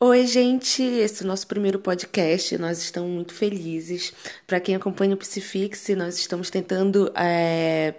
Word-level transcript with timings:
Oi, 0.00 0.26
gente! 0.28 0.80
Esse 0.80 1.22
é 1.22 1.24
o 1.24 1.28
nosso 1.28 1.44
primeiro 1.48 1.80
podcast. 1.80 2.56
Nós 2.56 2.78
estamos 2.78 3.10
muito 3.10 3.34
felizes. 3.34 4.12
Para 4.46 4.60
quem 4.60 4.76
acompanha 4.76 5.14
o 5.14 5.16
Psifix, 5.16 5.88
nós 5.96 6.16
estamos 6.16 6.50
tentando 6.50 7.10
é, 7.16 7.94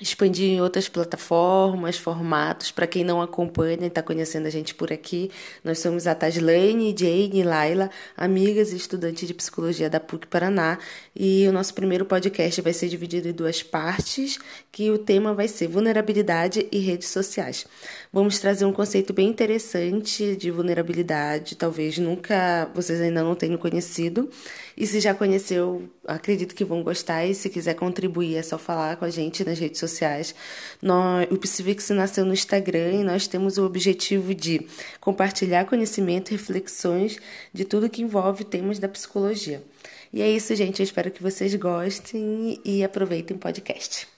expandir 0.00 0.50
em 0.50 0.60
outras 0.60 0.88
plataformas, 0.88 1.96
formatos. 1.96 2.70
Para 2.70 2.86
quem 2.86 3.02
não 3.02 3.22
acompanha 3.22 3.78
e 3.82 3.86
está 3.86 4.02
conhecendo 4.02 4.46
a 4.46 4.50
gente 4.50 4.74
por 4.74 4.92
aqui, 4.92 5.30
nós 5.64 5.78
somos 5.78 6.06
a 6.06 6.14
Taslane, 6.14 6.94
Jane 6.96 7.40
e 7.40 7.42
Laila, 7.42 7.90
amigas 8.16 8.72
e 8.72 8.76
estudantes 8.76 9.26
de 9.26 9.32
psicologia 9.32 9.88
da 9.88 9.98
PUC 9.98 10.26
Paraná. 10.26 10.78
E 11.14 11.46
o 11.48 11.52
nosso 11.52 11.72
primeiro 11.72 12.04
podcast 12.04 12.60
vai 12.60 12.72
ser 12.72 12.88
dividido 12.88 13.28
em 13.28 13.32
duas 13.32 13.62
partes, 13.62 14.38
que 14.70 14.90
o 14.90 14.98
tema 14.98 15.32
vai 15.32 15.48
ser 15.48 15.66
vulnerabilidade 15.66 16.68
e 16.70 16.78
redes 16.78 17.08
sociais. 17.08 17.66
Vamos 18.12 18.38
trazer 18.38 18.66
um 18.66 18.72
conceito 18.72 19.12
bem 19.12 19.28
interessante 19.28 20.36
de 20.36 20.50
vulnerabilidade, 20.50 21.56
talvez 21.56 21.96
nunca 21.98 22.70
vocês 22.74 23.00
ainda 23.00 23.22
não 23.22 23.34
tenham 23.34 23.56
conhecido. 23.56 24.28
E 24.76 24.86
se 24.86 25.00
já 25.00 25.14
conheceu, 25.14 25.88
acredito 26.06 26.54
que 26.54 26.64
vão 26.64 26.82
gostar. 26.82 27.24
E 27.24 27.34
se 27.34 27.48
quiser 27.48 27.74
contribuir, 27.74 28.36
é 28.36 28.42
só 28.42 28.58
falar 28.58 28.96
com 28.96 29.06
a 29.06 29.10
gente 29.10 29.42
nas 29.44 29.58
redes 29.58 29.80
sociais. 29.80 30.34
Nós, 30.82 31.26
o 31.30 31.38
Psifix 31.38 31.88
nasceu 31.90 32.26
no 32.26 32.34
Instagram 32.34 32.92
e 32.92 33.04
nós 33.04 33.26
temos 33.26 33.56
o 33.56 33.64
objetivo 33.64 34.34
de 34.34 34.66
compartilhar 35.00 35.64
conhecimento 35.64 36.30
e 36.30 36.36
reflexões 36.36 37.16
de 37.54 37.64
tudo 37.64 37.88
que 37.88 38.02
envolve 38.02 38.44
temas 38.44 38.78
da 38.78 38.88
psicologia. 38.88 39.62
E 40.12 40.20
é 40.20 40.30
isso, 40.30 40.54
gente. 40.54 40.80
Eu 40.80 40.84
espero 40.84 41.10
que 41.10 41.22
vocês 41.22 41.54
gostem 41.54 42.60
e 42.64 42.84
aproveitem 42.84 43.36
o 43.36 43.40
podcast. 43.40 44.15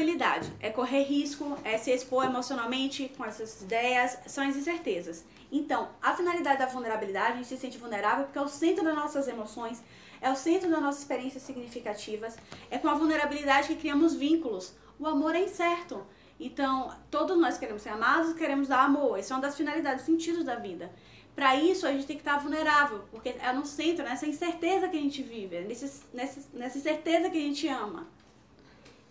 Vulnerabilidade 0.00 0.50
é 0.60 0.70
correr 0.70 1.02
risco, 1.02 1.58
é 1.62 1.76
se 1.76 1.90
expor 1.90 2.24
emocionalmente 2.24 3.12
com 3.18 3.22
essas 3.22 3.60
ideias, 3.60 4.16
são 4.26 4.42
as 4.48 4.56
incertezas. 4.56 5.26
Então, 5.52 5.90
a 6.00 6.14
finalidade 6.14 6.58
da 6.58 6.64
vulnerabilidade, 6.64 7.32
a 7.32 7.36
gente 7.36 7.48
se 7.48 7.58
sente 7.58 7.76
vulnerável 7.76 8.24
porque 8.24 8.38
é 8.38 8.40
o 8.40 8.48
centro 8.48 8.82
das 8.82 8.94
nossas 8.94 9.28
emoções, 9.28 9.82
é 10.18 10.30
o 10.30 10.34
centro 10.34 10.70
das 10.70 10.80
nossas 10.80 11.02
experiências 11.02 11.42
significativas, 11.42 12.38
é 12.70 12.78
com 12.78 12.88
a 12.88 12.94
vulnerabilidade 12.94 13.68
que 13.68 13.76
criamos 13.76 14.14
vínculos. 14.14 14.72
O 14.98 15.06
amor 15.06 15.34
é 15.34 15.42
incerto. 15.42 16.02
Então, 16.40 16.96
todos 17.10 17.38
nós 17.38 17.58
queremos 17.58 17.82
ser 17.82 17.90
amados, 17.90 18.32
queremos 18.32 18.68
dar 18.68 18.82
amor. 18.82 19.18
Essa 19.18 19.34
é 19.34 19.36
uma 19.36 19.42
das 19.42 19.54
finalidades, 19.54 20.06
sentidos 20.06 20.44
da 20.44 20.54
vida. 20.54 20.90
Para 21.36 21.56
isso, 21.56 21.86
a 21.86 21.92
gente 21.92 22.06
tem 22.06 22.16
que 22.16 22.22
estar 22.22 22.38
vulnerável, 22.38 23.04
porque 23.10 23.36
é 23.38 23.52
no 23.52 23.66
centro, 23.66 24.02
nessa 24.02 24.26
incerteza 24.26 24.88
que 24.88 24.96
a 24.96 25.00
gente 25.00 25.22
vive, 25.22 25.56
é 25.56 25.60
nessa, 25.60 26.06
nessa, 26.14 26.40
nessa 26.54 26.78
incerteza 26.78 27.28
que 27.28 27.36
a 27.36 27.42
gente 27.42 27.68
ama. 27.68 28.06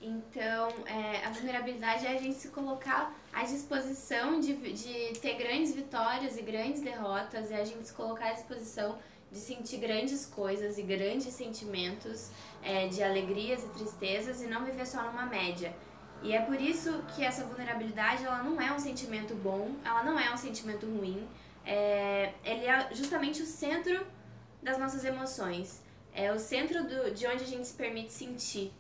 Então, 0.02 0.70
é, 0.86 1.26
a 1.26 1.30
vulnerabilidade 1.30 2.06
é 2.06 2.16
a 2.16 2.18
gente 2.18 2.36
se 2.36 2.50
colocar 2.50 3.14
à 3.34 3.44
disposição 3.44 4.40
de, 4.40 4.54
de 4.54 5.20
ter 5.20 5.36
grandes 5.36 5.76
vitórias 5.76 6.38
e 6.38 6.42
grandes 6.42 6.82
derrotas, 6.82 7.52
é 7.52 7.62
a 7.62 7.66
gente 7.66 7.86
se 7.88 7.94
colocar 7.94 8.30
à 8.30 8.34
disposição 8.34 8.98
de 9.32 9.38
sentir 9.38 9.78
grandes 9.78 10.26
coisas 10.26 10.78
e 10.78 10.82
grandes 10.82 11.34
sentimentos 11.34 12.32
é, 12.64 12.88
de 12.88 13.04
alegrias 13.04 13.64
e 13.64 13.68
tristezas 13.70 14.42
e 14.42 14.48
não 14.48 14.66
viver 14.66 14.88
só 14.88 15.04
numa 15.04 15.26
média. 15.26 15.74
E 16.22 16.34
é 16.34 16.42
por 16.42 16.60
isso 16.60 17.04
que 17.16 17.24
essa 17.24 17.46
vulnerabilidade 17.46 18.26
ela 18.26 18.44
não 18.44 18.60
é 18.60 18.72
um 18.74 18.80
sentimento 18.80 19.36
bom, 19.36 19.76
ela 19.86 20.04
não 20.04 20.20
é 20.20 20.34
um 20.34 20.38
sentimento 20.38 20.86
ruim, 20.86 21.28
é, 21.66 22.34
ele 22.44 22.66
é 22.66 22.90
justamente 22.94 23.42
o 23.42 23.46
centro 23.46 24.06
das 24.62 24.78
nossas 24.78 25.06
emoções, 25.06 25.82
é 26.14 26.32
o 26.32 26.40
centro 26.40 26.84
do, 26.84 27.12
de 27.12 27.28
onde 27.28 27.44
a 27.44 27.48
gente 27.48 27.68
se 27.68 27.74
permite 27.74 28.12
sentir. 28.12 28.74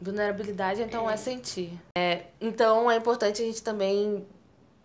Vulnerabilidade, 0.00 0.82
então, 0.82 1.08
é, 1.08 1.14
é 1.14 1.16
sentir. 1.16 1.72
É, 1.96 2.24
então, 2.40 2.90
é 2.90 2.96
importante 2.96 3.42
a 3.42 3.44
gente 3.44 3.62
também 3.62 4.26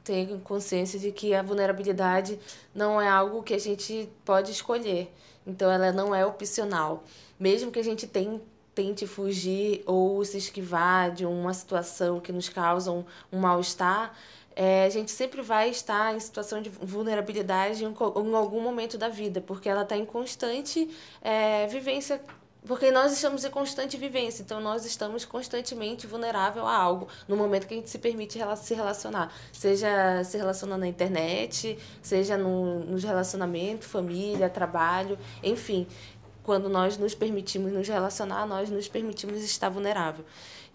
ter 0.04 0.40
consciência 0.44 1.00
de 1.00 1.12
que 1.12 1.34
a 1.34 1.42
vulnerabilidade 1.42 2.40
não 2.74 3.00
é 3.00 3.08
algo 3.08 3.44
que 3.44 3.54
a 3.54 3.60
gente 3.60 4.10
pode 4.26 4.52
escolher. 4.52 5.14
Então, 5.46 5.72
ela 5.72 5.92
não 5.92 6.14
é 6.14 6.26
opcional. 6.26 7.04
Mesmo 7.40 7.72
que 7.72 7.80
a 7.80 7.84
gente 7.84 8.10
tente 8.74 9.06
fugir 9.06 9.84
ou 9.86 10.24
se 10.24 10.38
esquivar 10.38 11.12
de 11.12 11.26
uma 11.26 11.54
situação 11.54 12.20
que 12.20 12.32
nos 12.32 12.50
causa 12.50 12.92
um, 12.92 13.04
um 13.32 13.40
mal-estar, 13.40 14.16
é, 14.56 14.86
a 14.86 14.90
gente 14.90 15.12
sempre 15.12 15.42
vai 15.42 15.70
estar 15.70 16.16
em 16.16 16.20
situação 16.20 16.62
de 16.62 16.70
vulnerabilidade 16.70 17.84
em, 17.84 17.88
em 17.88 18.36
algum 18.36 18.62
momento 18.62 18.98
da 18.98 19.08
vida, 19.08 19.42
porque 19.42 19.70
ela 19.70 19.84
está 19.84 19.96
em 19.96 20.06
constante 20.06 20.90
é, 21.22 21.68
vivência 21.68 22.22
porque 22.66 22.92
nós 22.92 23.12
estamos 23.12 23.44
em 23.44 23.50
constante 23.50 23.98
vivência, 23.98 24.44
então 24.44 24.62
nós 24.62 24.86
estamos 24.86 25.26
constantemente 25.26 26.06
vulnerável 26.06 26.66
a 26.68 26.76
algo 26.76 27.08
no 27.28 27.36
momento 27.36 27.66
que 27.66 27.74
a 27.74 27.78
gente 27.78 27.90
se 27.90 27.98
permite 27.98 28.38
se 28.58 28.74
relacionar. 28.76 29.34
Seja 29.52 30.24
se 30.24 30.38
relacionando 30.38 30.82
na 30.82 30.88
internet, 30.88 31.78
seja 32.04 32.38
no, 32.38 32.82
nos 32.82 33.04
relacionamentos, 33.04 33.88
família, 33.88 34.48
trabalho, 34.48 35.18
enfim. 35.44 35.88
Quando 36.44 36.70
nós 36.70 36.98
nos 36.98 37.16
permitimos 37.16 37.72
nos 37.72 37.88
relacionar, 37.88 38.46
nós 38.46 38.70
nos 38.70 38.88
permitimos 38.88 39.44
estar 39.44 39.70
vulnerável. 39.70 40.24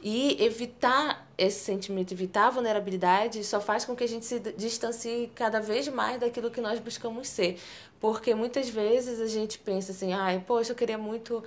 E 0.02 0.36
evitar 0.44 1.26
esse 1.38 1.60
sentimento, 1.64 2.12
evitar 2.12 2.48
a 2.48 2.50
vulnerabilidade, 2.50 3.42
só 3.42 3.60
faz 3.60 3.84
com 3.84 3.96
que 3.96 4.04
a 4.04 4.08
gente 4.08 4.26
se 4.26 4.38
distancie 4.56 5.30
cada 5.34 5.58
vez 5.58 5.88
mais 5.88 6.20
daquilo 6.20 6.50
que 6.50 6.60
nós 6.60 6.78
buscamos 6.78 7.28
ser. 7.28 7.58
Porque 7.98 8.34
muitas 8.34 8.68
vezes 8.68 9.20
a 9.20 9.26
gente 9.26 9.58
pensa 9.58 9.92
assim, 9.92 10.12
ai, 10.12 10.44
poxa, 10.46 10.72
eu 10.72 10.76
queria 10.76 10.98
muito 10.98 11.42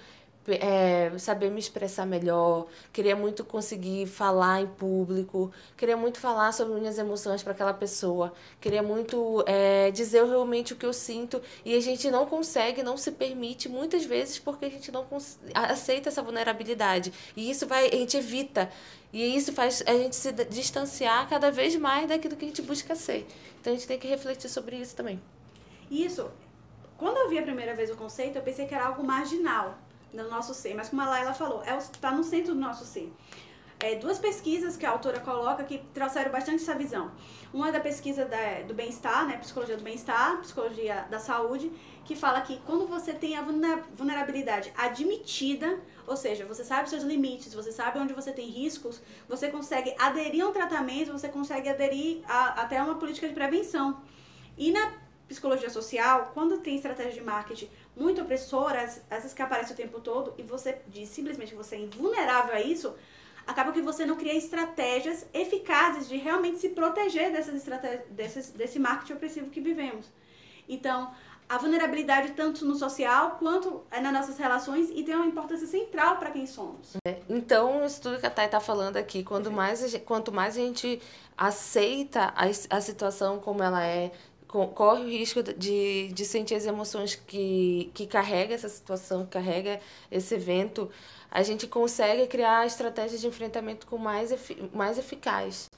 é, 0.54 1.12
saber 1.18 1.50
me 1.50 1.60
expressar 1.60 2.06
melhor, 2.06 2.68
queria 2.92 3.16
muito 3.16 3.44
conseguir 3.44 4.08
falar 4.08 4.62
em 4.62 4.68
público, 4.68 5.52
queria 5.78 5.98
muito 5.98 6.20
falar 6.20 6.52
sobre 6.52 6.80
minhas 6.80 6.98
emoções 6.98 7.44
para 7.44 7.54
aquela 7.54 7.74
pessoa, 7.74 8.34
queria 8.59 8.84
muito 8.84 9.44
é, 9.48 9.92
dizer 9.92 10.24
realmente 10.26 10.74
o 10.74 10.76
que 10.76 10.86
eu 10.86 10.94
sinto 10.94 11.42
e 11.64 11.76
a 11.76 11.80
gente 11.80 12.09
não 12.09 12.26
consegue, 12.26 12.84
não 12.84 12.98
se 12.98 13.12
permite 13.12 13.70
muitas 13.70 14.06
vezes 14.06 14.40
porque 14.40 14.66
a 14.66 14.70
gente 14.70 14.92
não 14.92 15.06
aceita 15.54 16.09
essa 16.09 16.22
vulnerabilidade 16.22 17.14
e 17.36 17.50
isso 17.50 17.68
vai, 17.68 17.88
a 17.88 17.96
gente 17.96 18.18
evita 18.18 18.70
e 19.12 19.36
isso 19.36 19.52
faz 19.54 19.84
a 19.86 19.94
gente 19.94 20.16
se 20.16 20.32
distanciar 20.32 21.28
cada 21.28 21.52
vez 21.52 21.76
mais 21.76 22.08
daquilo 22.08 22.36
que 22.36 22.46
a 22.46 22.48
gente 22.48 22.62
busca 22.62 22.96
ser. 22.96 23.26
Então 23.59 23.74
a 23.74 23.76
gente 23.76 23.88
tem 23.88 23.98
que 23.98 24.08
refletir 24.08 24.50
sobre 24.50 24.76
isso 24.76 24.96
também. 24.96 25.20
Isso. 25.90 26.30
Quando 26.98 27.18
eu 27.18 27.30
vi 27.30 27.40
a 27.40 27.42
primeira 27.42 27.74
vez 27.74 27.90
o 27.90 27.96
conceito, 27.96 28.36
eu 28.36 28.42
pensei 28.42 28.68
que 28.68 28.76
era 28.76 28.86
algo 28.86 29.04
marginal 29.04 29.78
no 30.14 30.30
nosso 30.30 30.53
ser. 30.53 30.74
Mas 30.74 30.90
como 30.90 31.02
a 31.02 31.09
Laila 31.09 31.34
falou, 31.34 31.62
está 31.62 31.74
é, 31.74 32.02
tá 32.02 32.12
no 32.12 32.24
centro 32.24 32.53
do 32.53 32.59
nosso 32.59 32.86
ser. 32.86 33.12
É, 33.81 33.96
duas 33.96 34.20
pesquisas 34.20 34.75
que 34.75 34.86
a 34.86 34.90
autora 34.90 35.22
coloca 35.22 35.64
que 35.64 35.78
trouxeram 35.94 36.30
bastante 36.30 36.62
essa 36.62 36.75
visão. 36.75 37.12
Uma 37.53 37.70
é 37.70 37.72
da 37.72 37.80
pesquisa 37.80 38.25
da, 38.25 38.62
do 38.68 38.74
bem-estar, 38.74 39.25
né, 39.25 39.38
psicologia 39.38 39.78
do 39.78 39.84
bem-estar, 39.84 40.38
psicologia 40.42 41.08
da 41.09 41.18
saúde, 41.18 41.72
que 42.03 42.14
fala 42.14 42.42
que 42.42 42.59
quando 42.66 42.86
você 42.88 43.14
tem 43.14 43.38
a 43.38 43.42
vulnerabilidade 43.94 44.74
admitida, 44.75 45.80
ou 46.06 46.18
seja, 46.18 46.46
você 46.46 46.62
sabe 46.62 46.90
seus 46.90 47.03
limites, 47.03 47.53
você 47.53 47.72
sabe 47.72 48.00
onde 48.00 48.14
você 48.14 48.34
tem 48.34 48.50
riscos, 48.50 49.02
você 49.30 49.47
consegue 49.47 49.96
aderir 49.97 50.44
a 50.44 50.50
um 50.50 50.52
tratamento, 50.52 51.14
você 51.14 51.30
consegue 51.30 51.70
aderir 51.70 52.22
a, 52.28 52.62
até 52.62 52.80
a 52.80 52.84
uma 52.84 52.96
política 52.96 53.30
de 53.30 53.34
prevenção. 53.34 54.02
E 54.58 54.74
na 54.74 54.91
psicologia 55.29 55.69
social, 55.69 56.31
quando 56.34 56.57
tem 56.57 56.75
estratégia 56.75 57.13
de 57.13 57.22
marketing 57.22 57.69
muito 57.95 58.22
opressoras, 58.22 59.01
essas 59.09 59.34
que 59.34 59.41
aparecem 59.41 59.73
o 59.73 59.78
tempo 59.78 60.01
todo, 60.01 60.34
e 60.38 60.44
você 60.44 60.81
diz 60.88 61.07
simplesmente 61.07 61.51
que 61.51 61.56
você 61.56 61.75
é 61.75 61.79
invulnerável 61.79 62.56
a 62.56 62.59
isso, 62.59 62.94
acaba 63.45 63.72
que 63.72 63.81
você 63.81 64.06
não 64.06 64.16
cria 64.16 64.35
estratégias 64.35 65.25
eficazes 65.34 66.09
de 66.09 66.17
realmente 66.17 66.57
se 66.57 66.69
proteger 66.69 67.31
dessas 67.31 67.56
estratégias, 67.56 68.03
desses, 68.09 68.50
desse 68.50 68.79
marketing 68.79 69.13
opressivo 69.13 69.50
que 69.50 69.62
vivemos. 69.62 70.07
Então, 70.67 71.12
a 71.47 71.57
vulnerabilidade 71.57 72.34
tanto 72.34 72.63
no 72.63 72.75
social 72.75 73.38
quanto 73.40 73.84
nas 73.91 74.13
nossas 74.13 74.38
relações 74.38 74.90
e 74.91 75.03
tem 75.03 75.16
uma 75.16 75.25
importância 75.25 75.66
central 75.66 76.17
para 76.17 76.29
quem 76.29 76.46
somos. 76.46 76.96
É, 77.07 77.20
então, 77.28 77.84
isso 77.85 78.02
tudo 78.02 78.20
que 78.20 78.25
a 78.25 78.29
Thay 78.29 78.46
está 78.46 78.59
falando 78.59 78.97
aqui, 78.97 79.23
quanto 79.23 79.52
mais, 79.52 79.79
gente, 79.79 80.03
quanto 80.05 80.32
mais 80.32 80.55
a 80.55 80.59
gente 80.59 81.02
aceita 81.35 82.34
a, 82.35 82.46
a 82.78 82.82
situação 82.82 83.40
como 83.40 83.64
ela 83.64 83.84
é, 83.84 84.11
corre 84.49 85.03
o 85.03 85.07
risco 85.07 85.43
de, 85.43 86.11
de 86.11 86.25
sentir 86.25 86.55
as 86.55 86.66
emoções 86.66 87.13
que, 87.13 87.91
que 87.93 88.07
carrega 88.07 88.55
essa 88.55 88.67
situação, 88.67 89.23
que 89.23 89.31
carrega 89.31 89.79
esse 90.11 90.34
evento, 90.34 90.90
a 91.29 91.43
gente 91.43 91.67
consegue 91.67 92.25
criar 92.25 92.66
estratégias 92.66 93.22
de 93.22 93.28
enfrentamento 93.28 93.85
com 93.85 93.97
mais, 93.97 94.34
mais 94.73 94.97
eficaz. 94.97 95.69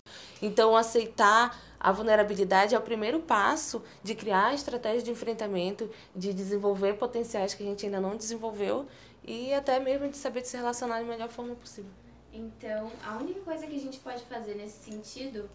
Então, 0.42 0.76
aceitar 0.78 1.60
a 1.78 1.92
vulnerabilidade 1.92 2.74
é 2.74 2.78
o 2.78 2.82
primeiro 2.82 3.20
passo 3.20 3.84
de 4.02 4.16
criar 4.16 4.54
estratégias 4.54 5.04
de 5.04 5.12
enfrentamento, 5.12 5.90
de 6.16 6.34
desenvolver 6.34 6.94
potenciais 6.94 7.54
que 7.54 7.64
a 7.64 7.66
gente 7.66 7.86
ainda 7.86 8.00
não 8.00 8.16
desenvolveu 8.16 8.88
e 9.24 9.54
até 9.54 9.80
mesmo 9.80 10.08
de 10.08 10.16
saber 10.16 10.46
se 10.46 10.56
relacionar 10.56 11.00
da 11.00 11.06
melhor 11.06 11.28
forma 11.28 11.56
possível. 11.56 11.92
Então, 12.32 12.90
a 13.06 13.18
única 13.18 13.42
coisa 13.42 13.68
que 13.68 13.76
a 13.76 13.80
gente 13.80 14.00
pode 14.00 14.24
fazer 14.24 14.56
nesse 14.56 14.90
sentido 14.90 15.50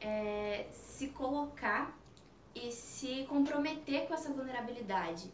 é 0.00 0.66
se 0.72 1.08
colocar 1.08 1.96
e 2.64 2.72
se 2.72 3.24
comprometer 3.28 4.06
com 4.06 4.14
essa 4.14 4.32
vulnerabilidade. 4.32 5.30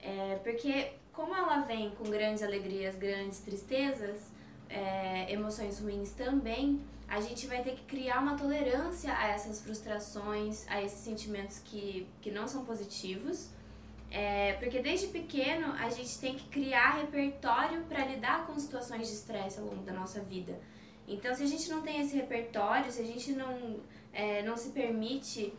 É, 0.00 0.38
porque 0.42 0.92
como 1.12 1.34
ela 1.34 1.60
vem 1.60 1.90
com 1.90 2.04
grandes 2.04 2.42
alegrias, 2.42 2.94
grandes 2.96 3.38
tristezas, 3.40 4.30
é, 4.68 5.32
emoções 5.32 5.80
ruins 5.80 6.10
também, 6.12 6.80
a 7.08 7.20
gente 7.20 7.46
vai 7.46 7.62
ter 7.62 7.74
que 7.76 7.82
criar 7.84 8.20
uma 8.20 8.36
tolerância 8.36 9.16
a 9.16 9.28
essas 9.28 9.62
frustrações, 9.62 10.66
a 10.68 10.82
esses 10.82 10.98
sentimentos 10.98 11.58
que, 11.60 12.06
que 12.20 12.30
não 12.30 12.46
são 12.46 12.64
positivos. 12.64 13.50
É, 14.10 14.54
porque 14.54 14.80
desde 14.80 15.08
pequeno 15.08 15.72
a 15.72 15.90
gente 15.90 16.18
tem 16.18 16.34
que 16.34 16.48
criar 16.48 16.98
repertório 17.00 17.82
para 17.84 18.04
lidar 18.04 18.46
com 18.46 18.58
situações 18.58 19.08
de 19.08 19.14
estresse 19.14 19.58
ao 19.58 19.66
longo 19.66 19.82
da 19.82 19.92
nossa 19.92 20.20
vida. 20.20 20.58
Então, 21.08 21.34
se 21.34 21.42
a 21.42 21.46
gente 21.46 21.68
não 21.70 21.82
tem 21.82 22.00
esse 22.00 22.16
repertório, 22.16 22.90
se 22.90 23.00
a 23.00 23.04
gente 23.04 23.32
não, 23.32 23.80
é, 24.12 24.42
não 24.42 24.56
se 24.56 24.70
permite 24.70 25.52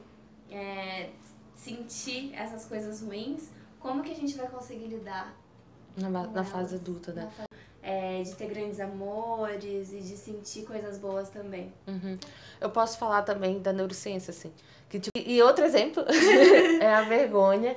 é, 0.51 1.09
sentir 1.55 2.33
essas 2.33 2.65
coisas 2.65 3.01
ruins, 3.01 3.49
como 3.79 4.03
que 4.03 4.11
a 4.11 4.15
gente 4.15 4.35
vai 4.35 4.47
conseguir 4.47 4.87
lidar? 4.87 5.35
Na, 5.95 6.09
na 6.09 6.43
fase 6.43 6.75
adulta, 6.75 7.11
né? 7.11 7.29
Fase, 7.35 7.47
é, 7.81 8.21
de 8.21 8.35
ter 8.35 8.47
grandes 8.47 8.79
amores 8.79 9.93
e 9.93 10.01
de 10.01 10.17
sentir 10.17 10.63
coisas 10.63 10.97
boas 10.97 11.29
também. 11.29 11.71
Uhum. 11.87 12.17
Eu 12.59 12.69
posso 12.69 12.97
falar 12.97 13.21
também 13.23 13.59
da 13.59 13.71
neurociência, 13.71 14.31
assim. 14.31 14.51
Que, 14.89 14.99
tipo, 14.99 15.17
e 15.17 15.41
outro 15.41 15.63
exemplo 15.63 16.03
é 16.81 16.93
a 16.93 17.01
vergonha 17.03 17.75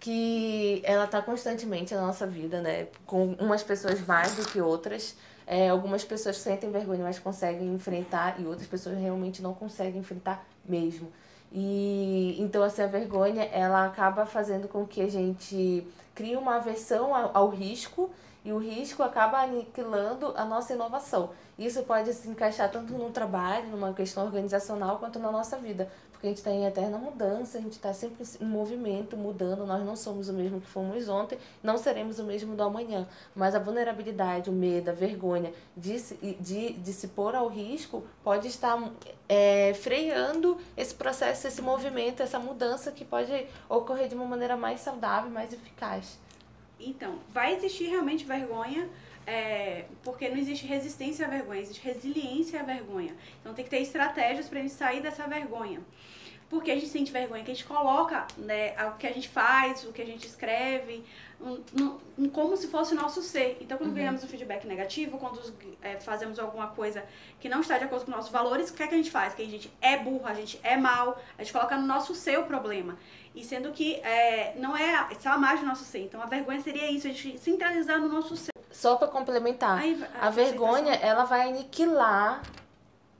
que 0.00 0.82
ela 0.84 1.04
está 1.04 1.22
constantemente 1.22 1.94
na 1.94 2.02
nossa 2.02 2.26
vida, 2.26 2.60
né? 2.60 2.88
Com 3.06 3.34
umas 3.34 3.62
pessoas 3.62 4.04
mais 4.06 4.34
do 4.34 4.44
que 4.44 4.60
outras. 4.60 5.16
É, 5.46 5.68
algumas 5.68 6.04
pessoas 6.04 6.38
sentem 6.38 6.70
vergonha, 6.70 7.04
mas 7.04 7.18
conseguem 7.18 7.72
enfrentar, 7.72 8.40
e 8.40 8.46
outras 8.46 8.66
pessoas 8.66 8.98
realmente 8.98 9.40
não 9.40 9.54
conseguem 9.54 10.00
enfrentar 10.00 10.44
mesmo. 10.64 11.12
E 11.54 12.36
então 12.40 12.64
assim, 12.64 12.82
a 12.82 12.86
vergonha, 12.88 13.44
ela 13.44 13.86
acaba 13.86 14.26
fazendo 14.26 14.66
com 14.66 14.84
que 14.84 15.00
a 15.00 15.08
gente 15.08 15.86
crie 16.12 16.36
uma 16.36 16.56
aversão 16.56 17.14
ao, 17.14 17.30
ao 17.32 17.48
risco 17.48 18.10
e 18.44 18.52
o 18.52 18.58
risco 18.58 19.02
acaba 19.02 19.42
aniquilando 19.42 20.34
a 20.36 20.44
nossa 20.44 20.74
inovação. 20.74 21.30
Isso 21.58 21.82
pode 21.84 22.12
se 22.12 22.28
encaixar 22.28 22.70
tanto 22.70 22.92
no 22.92 23.10
trabalho, 23.10 23.68
numa 23.68 23.92
questão 23.92 24.24
organizacional, 24.24 24.98
quanto 24.98 25.18
na 25.18 25.30
nossa 25.32 25.56
vida 25.56 25.88
porque 26.24 26.28
a 26.28 26.30
gente 26.30 26.38
está 26.38 26.50
em 26.50 26.64
eterna 26.64 26.96
mudança, 26.96 27.58
a 27.58 27.60
gente 27.60 27.72
está 27.72 27.92
sempre 27.92 28.24
em 28.40 28.46
movimento, 28.46 29.14
mudando, 29.14 29.66
nós 29.66 29.84
não 29.84 29.94
somos 29.94 30.30
o 30.30 30.32
mesmo 30.32 30.58
que 30.58 30.66
fomos 30.66 31.06
ontem, 31.06 31.38
não 31.62 31.76
seremos 31.76 32.18
o 32.18 32.24
mesmo 32.24 32.56
do 32.56 32.62
amanhã. 32.62 33.06
Mas 33.34 33.54
a 33.54 33.58
vulnerabilidade, 33.58 34.48
o 34.48 34.52
medo, 34.52 34.88
a 34.88 34.94
vergonha 34.94 35.52
de, 35.76 36.00
de, 36.40 36.72
de 36.72 36.92
se 36.94 37.08
pôr 37.08 37.34
ao 37.34 37.48
risco 37.48 38.02
pode 38.22 38.48
estar 38.48 38.90
é, 39.28 39.74
freando 39.74 40.56
esse 40.76 40.94
processo, 40.94 41.46
esse 41.46 41.60
movimento, 41.60 42.22
essa 42.22 42.38
mudança 42.38 42.90
que 42.90 43.04
pode 43.04 43.46
ocorrer 43.68 44.08
de 44.08 44.14
uma 44.14 44.24
maneira 44.24 44.56
mais 44.56 44.80
saudável, 44.80 45.30
mais 45.30 45.52
eficaz. 45.52 46.18
Então, 46.78 47.18
vai 47.30 47.54
existir 47.54 47.88
realmente 47.88 48.24
vergonha 48.24 48.88
é, 49.26 49.86
porque 50.02 50.28
não 50.28 50.36
existe 50.36 50.66
resistência 50.66 51.26
à 51.26 51.28
vergonha, 51.28 51.60
existe 51.60 51.82
resiliência 51.82 52.60
à 52.60 52.62
vergonha. 52.62 53.14
Então 53.40 53.54
tem 53.54 53.64
que 53.64 53.70
ter 53.70 53.80
estratégias 53.80 54.48
para 54.48 54.58
a 54.58 54.62
gente 54.62 54.74
sair 54.74 55.00
dessa 55.00 55.26
vergonha. 55.26 55.80
Porque 56.50 56.70
a 56.70 56.74
gente 56.74 56.88
sente 56.88 57.10
vergonha, 57.10 57.42
que 57.42 57.50
a 57.50 57.54
gente 57.54 57.66
coloca 57.66 58.26
né, 58.36 58.74
o 58.86 58.96
que 58.98 59.06
a 59.06 59.12
gente 59.12 59.28
faz, 59.28 59.82
o 59.84 59.92
que 59.92 60.02
a 60.02 60.04
gente 60.04 60.26
escreve, 60.26 61.02
um, 61.40 61.58
um, 61.80 61.98
um 62.18 62.28
como 62.28 62.56
se 62.56 62.68
fosse 62.68 62.92
o 62.92 62.96
nosso 62.96 63.22
ser. 63.22 63.56
Então, 63.60 63.78
quando 63.78 63.88
uhum. 63.88 63.96
ganhamos 63.96 64.22
um 64.22 64.28
feedback 64.28 64.66
negativo, 64.66 65.18
quando 65.18 65.40
é, 65.82 65.96
fazemos 65.96 66.38
alguma 66.38 66.68
coisa 66.68 67.02
que 67.40 67.48
não 67.48 67.60
está 67.60 67.78
de 67.78 67.84
acordo 67.84 68.04
com 68.04 68.10
nossos 68.10 68.30
valores, 68.30 68.70
o 68.70 68.74
que 68.74 68.82
é 68.82 68.86
que 68.86 68.94
a 68.94 68.96
gente 68.96 69.10
faz? 69.10 69.34
Que 69.34 69.42
a 69.42 69.46
gente 69.46 69.72
é 69.80 69.96
burro, 69.96 70.26
a 70.26 70.34
gente 70.34 70.60
é 70.62 70.76
mal, 70.76 71.20
a 71.36 71.42
gente 71.42 71.52
coloca 71.52 71.76
no 71.76 71.86
nosso 71.86 72.14
ser 72.14 72.38
o 72.38 72.44
problema. 72.44 72.96
E 73.34 73.42
sendo 73.44 73.72
que 73.72 73.96
é, 73.96 74.54
não 74.56 74.76
é 74.76 75.08
só 75.18 75.30
a 75.30 75.38
mais 75.38 75.60
do 75.60 75.66
nosso 75.66 75.84
ser. 75.84 76.04
Então, 76.04 76.22
a 76.22 76.26
vergonha 76.26 76.60
seria 76.60 76.90
isso, 76.90 77.06
a 77.06 77.10
gente 77.10 77.38
centralizar 77.38 78.00
no 78.00 78.08
nosso 78.08 78.36
ser. 78.36 78.52
Só 78.70 78.96
para 78.96 79.08
complementar, 79.08 79.78
Aí, 79.78 80.04
a, 80.20 80.26
a 80.26 80.30
vergonha 80.30 80.94
ela 80.94 81.24
vai 81.24 81.48
aniquilar 81.48 82.42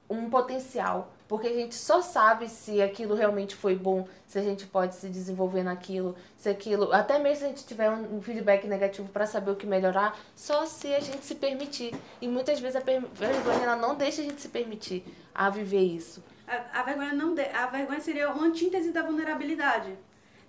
um 0.08 0.28
potencial, 0.28 1.12
porque 1.26 1.46
a 1.46 1.52
gente 1.52 1.74
só 1.74 2.02
sabe 2.02 2.48
se 2.48 2.82
aquilo 2.82 3.14
realmente 3.14 3.54
foi 3.54 3.74
bom, 3.74 4.06
se 4.26 4.38
a 4.38 4.42
gente 4.42 4.66
pode 4.66 4.94
se 4.94 5.08
desenvolver 5.08 5.62
naquilo, 5.62 6.14
se 6.36 6.48
aquilo, 6.48 6.92
até 6.92 7.18
mesmo 7.18 7.38
se 7.38 7.44
a 7.44 7.48
gente 7.48 7.64
tiver 7.64 7.90
um 7.90 8.20
feedback 8.20 8.66
negativo 8.66 9.08
para 9.08 9.26
saber 9.26 9.52
o 9.52 9.56
que 9.56 9.66
melhorar, 9.66 10.18
só 10.36 10.66
se 10.66 10.94
a 10.94 11.00
gente 11.00 11.24
se 11.24 11.34
permitir. 11.34 11.94
E 12.20 12.28
muitas 12.28 12.60
vezes 12.60 12.76
a 12.76 12.80
vergonha 12.80 13.62
ela 13.62 13.76
não 13.76 13.94
deixa 13.94 14.20
a 14.20 14.24
gente 14.24 14.40
se 14.40 14.48
permitir 14.48 15.04
a 15.34 15.48
viver 15.50 15.82
isso. 15.82 16.22
A, 16.46 16.80
a 16.80 16.82
vergonha 16.82 17.12
não 17.12 17.34
de, 17.34 17.42
a 17.42 17.66
vergonha 17.66 18.00
seria 18.00 18.30
uma 18.32 18.46
antítese 18.46 18.92
da 18.92 19.02
vulnerabilidade. 19.02 19.96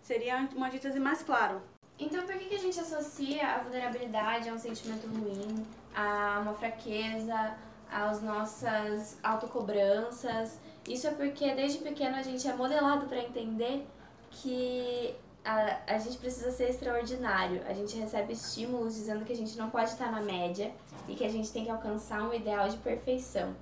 Seria 0.02 0.48
uma 0.56 0.68
antítese 0.68 1.00
mais 1.00 1.24
claro. 1.24 1.62
Então, 1.98 2.26
por 2.26 2.36
que, 2.36 2.46
que 2.46 2.56
a 2.56 2.60
gente 2.60 2.80
associa 2.80 3.48
a 3.48 3.60
vulnerabilidade 3.60 4.50
a 4.50 4.54
um 4.54 4.58
sentimento 4.58 5.08
ruim, 5.08 5.66
a 5.96 6.40
uma 6.42 6.54
fraqueza, 6.54 7.56
às 7.90 8.22
nossas 8.22 9.18
autocobranças? 9.24 10.60
Isso 10.88 11.08
é 11.08 11.12
porque 11.12 11.54
desde 11.54 11.80
pequeno 11.80 12.18
a 12.18 12.22
gente 12.22 12.48
é 12.48 12.54
modelado 12.54 13.08
para 13.08 13.20
entender 13.20 13.88
que 14.30 15.16
a, 15.46 15.78
a 15.88 15.98
gente 15.98 16.18
precisa 16.18 16.52
ser 16.52 16.70
extraordinário. 16.70 17.62
A 17.68 17.74
gente 17.74 17.96
recebe 17.98 18.34
estímulos 18.34 18.96
dizendo 18.96 19.24
que 19.24 19.32
a 19.32 19.36
gente 19.36 19.58
não 19.58 19.70
pode 19.70 19.92
estar 19.92 20.12
na 20.12 20.22
média 20.22 20.74
e 21.08 21.16
que 21.16 21.24
a 21.24 21.30
gente 21.30 21.52
tem 21.52 21.64
que 21.64 21.72
alcançar 21.72 22.24
um 22.24 22.34
ideal 22.34 22.68
de 22.68 22.78
perfeição. 22.78 23.56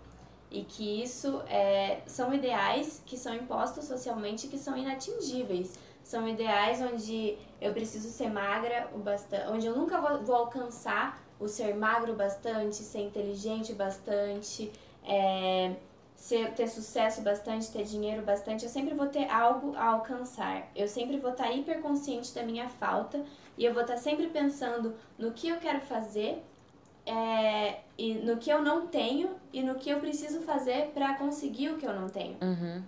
E 0.54 0.64
que 0.64 1.04
isso 1.04 1.42
é, 1.48 2.02
são 2.06 2.34
ideais 2.34 3.02
que 3.06 3.18
são 3.18 3.36
impostos 3.36 3.86
socialmente 3.86 4.48
que 4.48 4.58
são 4.58 4.78
inatingíveis 4.78 5.74
são 6.04 6.28
ideais 6.28 6.82
onde 6.82 7.38
eu 7.62 7.74
preciso 7.74 8.10
ser 8.10 8.30
magra 8.30 8.90
o 8.94 9.00
bastante, 9.00 9.48
onde 9.50 9.66
eu 9.66 9.76
nunca 9.76 10.00
vou, 10.02 10.22
vou 10.22 10.36
alcançar 10.36 11.24
o 11.40 11.48
ser 11.48 11.76
magro 11.76 12.14
bastante, 12.14 12.76
ser 12.76 13.02
inteligente 13.02 13.74
bastante, 13.74 14.72
é, 15.06 15.74
ser, 16.16 16.54
ter 16.54 16.68
sucesso 16.68 17.22
bastante, 17.22 17.72
ter 17.72 17.84
dinheiro 17.84 18.22
bastante. 18.22 18.66
Eu 18.66 18.70
sempre 18.70 18.94
vou 18.94 19.08
ter 19.08 19.30
algo 19.30 19.76
a 19.76 19.86
alcançar. 19.86 20.70
Eu 20.76 20.88
sempre 20.88 21.18
vou 21.18 21.32
estar 21.32 21.52
hiperconsciente 21.52 22.34
da 22.34 22.44
minha 22.44 22.68
falta 22.68 23.24
e 23.58 23.66
eu 23.66 23.74
vou 23.74 23.84
estar 23.84 23.98
sempre 23.98 24.28
pensando 24.28 24.94
no 25.18 25.32
que 25.32 25.48
eu 25.48 25.58
quero 25.58 25.82
fazer 25.82 26.44
é, 27.06 27.80
e 27.98 28.14
no 28.16 28.38
que 28.38 28.50
eu 28.50 28.62
não 28.62 28.88
tenho 28.88 29.32
e 29.52 29.62
no 29.62 29.76
que 29.76 29.90
eu 29.90 30.00
preciso 30.00 30.42
fazer 30.42 30.92
para 30.94 31.16
conseguir 31.16 31.70
o 31.70 31.78
que 31.78 31.86
eu 31.86 31.94
não 31.94 32.10
tenho. 32.10 32.38
Uhum. 32.42 32.84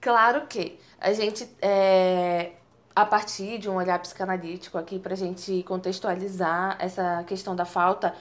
Claro 0.00 0.46
que 0.46 0.78
a 1.00 1.12
gente, 1.12 1.48
é, 1.62 2.52
a 2.94 3.04
partir 3.04 3.58
de 3.58 3.70
um 3.70 3.76
olhar 3.76 3.98
psicanalítico 3.98 4.76
aqui, 4.76 4.98
para 4.98 5.14
a 5.14 5.16
gente 5.16 5.62
contextualizar 5.62 6.76
essa 6.78 7.24
questão 7.24 7.56
da 7.56 7.64
falta, 7.64 8.14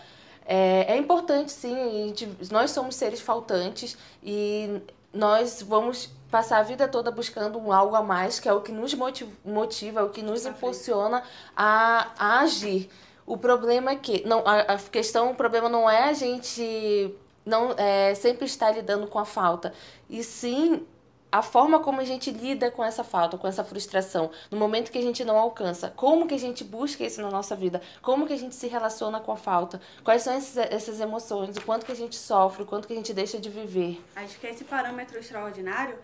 é, 0.45 0.93
é 0.93 0.97
importante 0.97 1.51
sim, 1.51 1.75
a 1.75 1.89
gente, 1.89 2.29
nós 2.51 2.71
somos 2.71 2.95
seres 2.95 3.21
faltantes 3.21 3.97
e 4.21 4.81
nós 5.13 5.61
vamos 5.61 6.09
passar 6.31 6.59
a 6.59 6.63
vida 6.63 6.87
toda 6.87 7.11
buscando 7.11 7.59
um 7.59 7.71
algo 7.71 7.95
a 7.95 8.01
mais, 8.01 8.39
que 8.39 8.49
é 8.49 8.53
o 8.53 8.61
que 8.61 8.71
nos 8.71 8.93
motiva, 8.93 9.31
motiva 9.45 9.99
é 9.99 10.03
o 10.03 10.09
que 10.09 10.21
nos 10.21 10.45
impulsiona 10.45 11.23
a, 11.55 12.11
a 12.17 12.39
agir. 12.39 12.89
O 13.25 13.37
problema 13.37 13.91
é 13.91 13.95
que 13.95 14.25
não 14.27 14.39
a, 14.45 14.59
a 14.61 14.77
questão, 14.77 15.31
o 15.31 15.35
problema 15.35 15.69
não 15.69 15.89
é 15.89 16.09
a 16.09 16.13
gente 16.13 17.15
não 17.45 17.71
é, 17.77 18.15
sempre 18.15 18.45
estar 18.45 18.71
lidando 18.71 19.07
com 19.07 19.19
a 19.19 19.25
falta, 19.25 19.73
e 20.09 20.23
sim 20.23 20.85
a 21.33 21.41
forma 21.41 21.79
como 21.79 21.99
a 21.99 22.03
gente 22.03 22.29
lida 22.29 22.69
com 22.69 22.83
essa 22.83 23.03
falta, 23.03 23.39
com 23.39 23.47
essa 23.47 23.63
frustração, 23.63 24.29
no 24.51 24.57
momento 24.57 24.91
que 24.91 24.99
a 24.99 25.01
gente 25.01 25.25
não 25.25 25.35
alcança, 25.35 25.91
como 25.95 26.27
que 26.27 26.35
a 26.35 26.39
gente 26.39 26.63
busca 26.63 27.03
isso 27.03 27.23
na 27.23 27.31
nossa 27.31 27.55
vida, 27.55 27.81
como 28.03 28.27
que 28.27 28.33
a 28.33 28.37
gente 28.37 28.53
se 28.53 28.67
relaciona 28.67 29.19
com 29.19 29.31
a 29.31 29.35
falta, 29.35 29.81
quais 30.03 30.21
são 30.21 30.37
esses, 30.37 30.55
essas 30.55 30.99
emoções, 30.99 31.57
o 31.57 31.61
quanto 31.61 31.87
que 31.87 31.91
a 31.91 31.95
gente 31.95 32.15
sofre, 32.15 32.61
o 32.61 32.65
quanto 32.67 32.87
que 32.87 32.93
a 32.93 32.95
gente 32.95 33.15
deixa 33.15 33.39
de 33.39 33.49
viver. 33.49 33.99
Acho 34.15 34.39
que 34.39 34.45
é 34.45 34.51
esse 34.51 34.63
parâmetro 34.63 35.17
extraordinário 35.17 35.97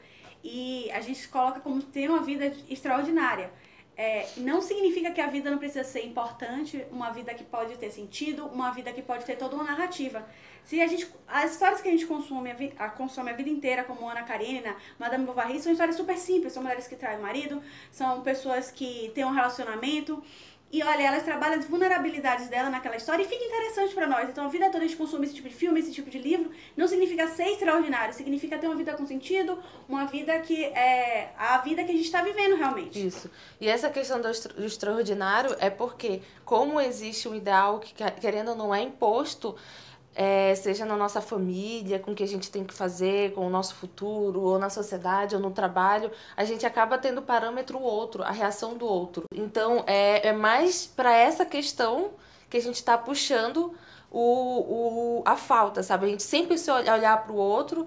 e 0.44 0.90
a 0.92 1.00
gente 1.00 1.28
coloca 1.28 1.60
como 1.60 1.80
ter 1.80 2.10
uma 2.10 2.24
vida 2.24 2.52
extraordinária. 2.68 3.52
É, 4.02 4.30
não 4.38 4.62
significa 4.62 5.12
que 5.12 5.20
a 5.20 5.28
vida 5.28 5.52
não 5.52 5.58
precisa 5.58 5.84
ser 5.84 6.06
importante, 6.06 6.86
uma 6.90 7.10
vida 7.10 7.34
que 7.34 7.44
pode 7.44 7.78
ter 7.78 7.92
sentido, 7.92 8.46
uma 8.46 8.72
vida 8.72 8.94
que 8.94 9.02
pode 9.02 9.26
ter 9.26 9.36
toda 9.36 9.56
uma 9.58 9.66
narrativa. 9.66 10.26
Se 10.64 10.80
a 10.80 10.88
gente, 10.88 11.06
as 11.28 11.52
histórias 11.52 11.82
que 11.82 11.90
a 11.90 11.92
gente 11.92 12.06
consome 12.06 12.50
a, 12.50 12.54
vi, 12.54 12.72
a, 12.80 12.88
consome 12.88 13.30
a 13.30 13.34
vida 13.34 13.50
inteira, 13.50 13.84
como 13.84 14.08
Ana 14.08 14.24
Karenina, 14.24 14.74
Madame 14.98 15.26
Bovary, 15.26 15.60
são 15.60 15.70
histórias 15.70 15.98
super 15.98 16.18
simples. 16.18 16.54
São 16.54 16.64
mulheres 16.64 16.88
que 16.88 16.96
traem 16.96 17.20
o 17.20 17.22
marido, 17.22 17.62
são 17.92 18.22
pessoas 18.22 18.72
que 18.72 19.12
têm 19.14 19.26
um 19.26 19.34
relacionamento. 19.34 20.24
E 20.72 20.84
olha, 20.84 21.02
elas 21.02 21.24
trabalham 21.24 21.58
as 21.58 21.66
vulnerabilidades 21.66 22.48
dela 22.48 22.70
naquela 22.70 22.96
história 22.96 23.24
e 23.24 23.28
fica 23.28 23.44
interessante 23.44 23.94
para 23.96 24.06
nós. 24.06 24.30
Então 24.30 24.46
a 24.46 24.48
vida 24.48 24.66
toda 24.70 24.84
a 24.84 24.88
gente 24.88 24.96
consome 24.96 25.26
esse 25.26 25.34
tipo 25.34 25.50
de 25.50 25.56
filme, 25.56 25.80
esse 25.80 25.92
tipo 25.92 26.10
de 26.10 26.20
livro. 26.20 26.52
Não 26.78 26.88
significa 26.88 27.28
ser 27.28 27.48
extraordinário, 27.50 28.14
significa 28.14 28.58
ter 28.58 28.68
uma 28.68 28.76
vida 28.76 28.94
com 28.94 29.06
sentido, 29.06 29.58
uma 29.88 30.06
vida 30.06 30.40
que 30.40 30.66
é 30.66 31.34
a 31.38 31.58
vida 31.58 31.84
que 31.84 31.92
a 31.92 31.96
gente 31.96 32.06
está 32.06 32.22
vivendo 32.22 32.56
realmente. 32.56 33.06
Isso. 33.06 33.32
E 33.60 33.68
essa 33.68 33.90
questão 33.90 34.22
do, 34.22 34.30
do 34.56 34.66
extraordinário 34.66 35.56
é 35.60 35.72
porque, 35.72 36.22
como 36.46 36.80
existe 36.80 37.28
um 37.28 37.34
ideal 37.34 37.80
que, 37.80 37.94
querendo 38.22 38.50
ou 38.50 38.56
não, 38.56 38.74
é 38.74 38.82
imposto 38.84 39.56
é, 40.16 40.54
seja 40.56 40.86
na 40.86 40.98
nossa 40.98 41.22
família, 41.22 42.00
com 42.00 42.12
o 42.12 42.16
que 42.16 42.24
a 42.24 42.28
gente 42.28 42.52
tem 42.52 42.64
que 42.64 42.74
fazer, 42.74 43.34
com 43.34 43.46
o 43.46 43.50
nosso 43.50 43.76
futuro, 43.76 44.42
ou 44.42 44.60
na 44.60 44.70
sociedade, 44.70 45.36
ou 45.36 45.42
no 45.42 45.52
trabalho, 45.52 46.12
a 46.36 46.44
gente 46.44 46.66
acaba 46.66 46.98
tendo 46.98 47.22
parâmetro 47.22 47.80
outro, 47.80 48.24
a 48.24 48.32
reação 48.32 48.78
do 48.78 48.86
outro. 48.86 49.24
Então, 49.34 49.84
é, 49.88 50.28
é 50.28 50.34
mais 50.34 50.86
para 50.86 51.16
essa 51.16 51.46
questão 51.46 52.12
que 52.50 52.58
a 52.58 52.62
gente 52.62 52.76
está 52.76 52.98
puxando 52.98 53.76
o, 54.12 55.20
o, 55.20 55.24
a 55.26 55.36
falta, 55.36 55.84
sabe? 55.84 56.08
A 56.08 56.10
gente 56.10 56.24
sempre 56.24 56.58
se 56.58 56.72
olhar 56.72 57.24
para 57.24 57.32
o 57.32 57.36
outro 57.36 57.86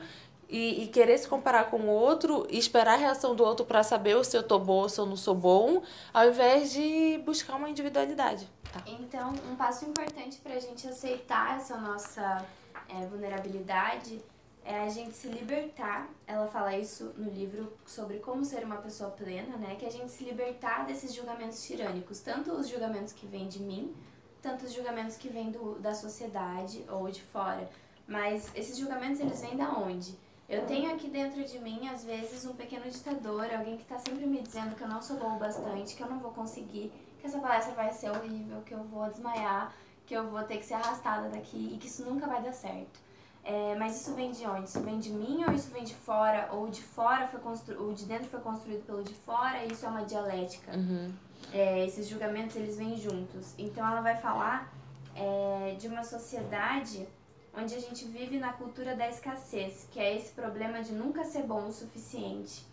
e, 0.52 0.84
e, 0.84 0.88
querer 0.88 1.16
se 1.16 1.26
comparar 1.26 1.70
com 1.70 1.78
o 1.78 1.88
outro 1.88 2.46
e 2.50 2.58
esperar 2.58 2.92
a 2.92 2.96
reação 2.96 3.34
do 3.34 3.42
outro 3.42 3.64
para 3.64 3.82
saber 3.82 4.22
se 4.22 4.36
eu 4.36 4.42
tô 4.42 4.60
ou 4.60 4.86
se 4.86 5.00
eu 5.00 5.06
não 5.06 5.16
sou 5.16 5.34
bom, 5.34 5.82
ao 6.12 6.28
invés 6.28 6.70
de 6.70 7.18
buscar 7.24 7.56
uma 7.56 7.70
individualidade. 7.70 8.46
Tá. 8.70 8.82
Então, 8.86 9.32
um 9.50 9.56
passo 9.56 9.86
importante 9.86 10.38
para 10.38 10.54
a 10.54 10.58
gente 10.60 10.86
aceitar 10.86 11.56
essa 11.56 11.78
nossa 11.78 12.44
é, 12.86 13.06
vulnerabilidade 13.06 14.20
é 14.62 14.80
a 14.80 14.88
gente 14.90 15.14
se 15.14 15.28
libertar. 15.28 16.06
Ela 16.26 16.46
fala 16.46 16.76
isso 16.76 17.14
no 17.16 17.30
livro 17.30 17.72
sobre 17.86 18.18
como 18.18 18.44
ser 18.44 18.62
uma 18.62 18.76
pessoa 18.76 19.10
plena, 19.10 19.56
né? 19.56 19.76
Que 19.76 19.86
é 19.86 19.88
a 19.88 19.90
gente 19.90 20.12
se 20.12 20.22
libertar 20.22 20.84
desses 20.84 21.14
julgamentos 21.14 21.66
tirânicos, 21.66 22.20
tanto 22.20 22.52
os 22.52 22.68
julgamentos 22.68 23.14
que 23.14 23.26
vêm 23.26 23.48
de 23.48 23.60
mim, 23.60 23.94
tanto 24.42 24.66
os 24.66 24.72
julgamentos 24.72 25.16
que 25.16 25.28
vêm 25.28 25.50
do, 25.50 25.78
da 25.78 25.94
sociedade 25.94 26.84
ou 26.90 27.10
de 27.10 27.22
fora. 27.22 27.68
Mas 28.06 28.54
esses 28.54 28.76
julgamentos 28.76 29.20
eles 29.20 29.40
vêm 29.40 29.56
da 29.56 29.70
onde? 29.70 30.14
Eu 30.52 30.66
tenho 30.66 30.92
aqui 30.92 31.08
dentro 31.08 31.42
de 31.42 31.58
mim, 31.60 31.88
às 31.88 32.04
vezes, 32.04 32.44
um 32.44 32.52
pequeno 32.52 32.84
ditador, 32.84 33.46
alguém 33.50 33.78
que 33.78 33.84
está 33.84 33.98
sempre 33.98 34.26
me 34.26 34.42
dizendo 34.42 34.76
que 34.76 34.82
eu 34.82 34.88
não 34.88 35.00
sou 35.00 35.16
bom 35.16 35.36
o 35.36 35.38
bastante, 35.38 35.96
que 35.96 36.02
eu 36.02 36.08
não 36.10 36.18
vou 36.18 36.30
conseguir, 36.30 36.92
que 37.18 37.26
essa 37.26 37.38
palestra 37.38 37.72
vai 37.74 37.90
ser 37.90 38.10
horrível, 38.10 38.60
que 38.60 38.74
eu 38.74 38.84
vou 38.84 39.08
desmaiar, 39.08 39.72
que 40.04 40.12
eu 40.12 40.28
vou 40.28 40.42
ter 40.42 40.58
que 40.58 40.66
ser 40.66 40.74
arrastada 40.74 41.30
daqui 41.30 41.70
e 41.72 41.78
que 41.78 41.86
isso 41.86 42.04
nunca 42.04 42.26
vai 42.26 42.42
dar 42.42 42.52
certo. 42.52 43.00
É, 43.42 43.74
mas 43.76 43.98
isso 43.98 44.14
vem 44.14 44.30
de 44.30 44.46
onde? 44.46 44.68
Isso 44.68 44.80
vem 44.80 44.98
de 44.98 45.08
mim 45.08 45.42
ou 45.48 45.54
isso 45.54 45.70
vem 45.70 45.84
de 45.84 45.94
fora? 45.94 46.50
Ou 46.52 46.68
de 46.68 46.82
fora 46.82 47.26
foi 47.28 47.40
construído, 47.40 47.88
o 47.88 47.94
de 47.94 48.04
dentro 48.04 48.28
foi 48.28 48.40
construído 48.40 48.84
pelo 48.84 49.02
de 49.02 49.14
fora 49.14 49.64
e 49.64 49.72
isso 49.72 49.86
é 49.86 49.88
uma 49.88 50.04
dialética. 50.04 50.76
Uhum. 50.76 51.10
É, 51.50 51.86
esses 51.86 52.06
julgamentos 52.06 52.56
eles 52.56 52.76
vêm 52.76 52.94
juntos. 52.98 53.54
Então 53.56 53.86
ela 53.86 54.02
vai 54.02 54.16
falar 54.16 54.70
é, 55.16 55.76
de 55.78 55.88
uma 55.88 56.04
sociedade 56.04 57.08
onde 57.54 57.74
a 57.74 57.80
gente 57.80 58.04
vive 58.06 58.38
na 58.38 58.52
cultura 58.52 58.96
da 58.96 59.08
escassez, 59.08 59.86
que 59.90 60.00
é 60.00 60.16
esse 60.16 60.32
problema 60.32 60.82
de 60.82 60.92
nunca 60.92 61.24
ser 61.24 61.42
bom 61.42 61.66
o 61.66 61.72
suficiente. 61.72 62.66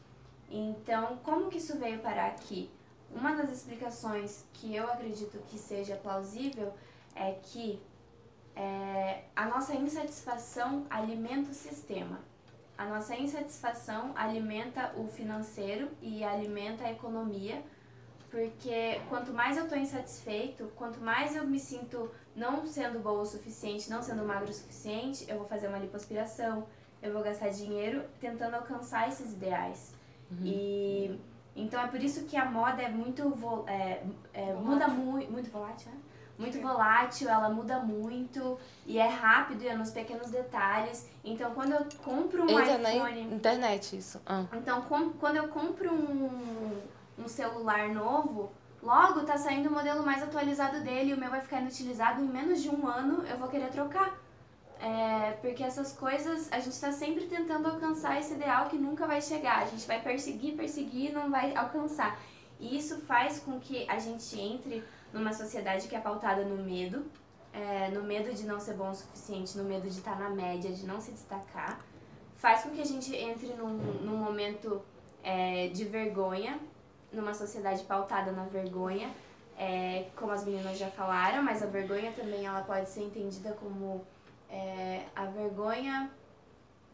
Então, 0.50 1.18
como 1.24 1.50
que 1.50 1.58
isso 1.58 1.78
veio 1.78 2.00
parar 2.00 2.28
aqui? 2.28 2.70
Uma 3.12 3.36
das 3.36 3.52
explicações 3.52 4.46
que 4.54 4.76
eu 4.76 4.86
acredito 4.86 5.38
que 5.48 5.58
seja 5.58 5.96
plausível 5.96 6.74
é 7.16 7.34
que 7.44 7.82
é, 8.56 9.24
a 9.36 9.46
nossa 9.46 9.74
insatisfação 9.76 10.86
alimenta 10.90 11.52
o 11.52 11.54
sistema. 11.54 12.20
A 12.78 12.86
nossa 12.86 13.16
insatisfação 13.16 14.12
alimenta 14.16 14.94
o 14.96 15.08
financeiro 15.08 15.90
e 16.02 16.24
alimenta 16.24 16.86
a 16.86 16.92
economia, 16.92 17.62
porque 18.32 19.02
quanto 19.10 19.34
mais 19.34 19.58
eu 19.58 19.64
estou 19.64 19.78
insatisfeito, 19.78 20.72
quanto 20.76 21.00
mais 21.00 21.36
eu 21.36 21.46
me 21.46 21.60
sinto 21.60 22.10
não 22.40 22.66
sendo 22.66 23.00
boa 23.00 23.22
o 23.22 23.26
suficiente, 23.26 23.90
não 23.90 24.02
sendo 24.02 24.26
magro 24.26 24.50
o 24.50 24.54
suficiente, 24.54 25.26
eu 25.28 25.38
vou 25.38 25.46
fazer 25.46 25.68
uma 25.68 25.78
lipoaspiração, 25.78 26.66
eu 27.02 27.14
vou 27.14 27.22
gastar 27.22 27.50
dinheiro 27.50 28.04
tentando 28.20 28.56
alcançar 28.56 29.10
esses 29.10 29.34
ideais. 29.34 29.94
Uhum. 30.32 30.38
E 30.44 31.20
então 31.56 31.82
é 31.82 31.88
por 31.88 32.02
isso 32.02 32.26
que 32.26 32.38
a 32.38 32.46
moda 32.46 32.82
é 32.82 32.90
muito 32.90 33.22
é, 33.68 34.04
é, 34.34 34.54
muda 34.54 34.88
muito 34.88 35.32
muito 35.32 35.52
volátil, 35.52 35.92
né? 35.92 35.98
muito 36.40 36.62
volátil, 36.62 37.28
ela 37.30 37.50
muda 37.50 37.80
muito 37.80 38.58
e 38.88 38.98
é 38.98 39.08
rápido 39.08 39.62
e 39.62 39.68
é 39.68 39.76
nos 39.76 39.92
pequenos 39.92 40.32
detalhes. 40.32 41.06
Então, 41.22 41.54
quando 41.54 41.74
eu 41.74 41.86
compro 42.02 42.44
um 42.44 42.50
Entra 42.50 42.76
iPhone... 42.78 43.26
Na 43.26 43.36
internet, 43.36 43.98
isso. 43.98 44.22
Ah. 44.26 44.46
Então, 44.54 44.82
com, 44.84 45.10
quando 45.12 45.36
eu 45.36 45.50
compro 45.50 45.94
um, 45.94 46.82
um 47.18 47.28
celular 47.28 47.90
novo, 47.90 48.54
logo 48.82 49.24
tá 49.24 49.38
saindo 49.38 49.70
o 49.70 49.72
modelo 49.72 50.04
mais 50.04 50.24
atualizado 50.24 50.82
dele 50.82 51.14
o 51.14 51.18
meu 51.18 51.30
vai 51.30 51.42
ficar 51.42 51.62
inutilizado 51.62 52.22
em 52.22 52.28
menos 52.28 52.62
de 52.62 52.70
um 52.70 52.88
ano, 52.88 53.26
eu 53.28 53.38
vou 53.38 53.48
querer 53.48 53.70
trocar. 53.70 54.18
É, 54.82 55.32
porque 55.42 55.62
essas 55.62 55.92
coisas, 55.92 56.50
a 56.54 56.60
gente 56.60 56.72
está 56.72 56.92
sempre 56.92 57.26
tentando 57.26 57.68
alcançar 57.68 58.18
esse 58.18 58.34
ideal 58.34 58.70
que 58.70 58.78
nunca 58.78 59.06
vai 59.06 59.22
chegar. 59.22 59.62
A 59.62 59.66
gente 59.66 59.86
vai 59.86 60.02
perseguir, 60.02 60.56
perseguir 60.56 61.10
e 61.10 61.14
não 61.14 61.30
vai 61.30 61.54
alcançar. 61.56 62.18
E 62.60 62.78
isso 62.78 63.02
faz 63.02 63.40
com 63.40 63.60
que 63.60 63.86
a 63.90 64.00
gente 64.00 64.40
entre 64.40 64.84
numa 65.14 65.34
sociedade 65.34 65.88
que 65.88 65.96
é 65.96 66.00
pautada 66.00 66.46
no 66.46 66.64
medo, 66.64 67.06
é, 67.52 67.90
no 67.90 68.04
medo 68.04 68.34
de 68.34 68.46
não 68.46 68.60
ser 68.60 68.76
bom 68.76 68.90
o 68.92 68.96
suficiente, 68.96 69.58
no 69.58 69.64
medo 69.64 69.90
de 69.90 69.98
estar 69.98 70.18
na 70.18 70.30
média, 70.30 70.72
de 70.72 70.86
não 70.86 71.02
se 71.02 71.12
destacar, 71.12 71.80
faz 72.36 72.64
com 72.64 72.70
que 72.70 72.82
a 72.82 72.86
gente 72.86 73.14
entre 73.16 73.48
num, 73.54 73.76
num 74.02 74.18
momento 74.18 74.82
é, 75.24 75.68
de 75.68 75.84
vergonha, 75.86 76.60
numa 77.12 77.34
sociedade 77.34 77.84
pautada 77.84 78.32
na 78.32 78.44
vergonha, 78.44 79.14
é, 79.58 80.08
como 80.16 80.32
as 80.32 80.46
meninas 80.46 80.78
já 80.78 80.90
falaram, 80.90 81.44
mas 81.44 81.62
a 81.62 81.66
vergonha 81.66 82.12
também 82.14 82.46
ela 82.46 82.62
pode 82.62 82.90
ser 82.90 83.02
entendida 83.02 83.52
como 83.54 84.06
é, 84.50 85.06
a 85.16 85.26
vergonha, 85.26 86.10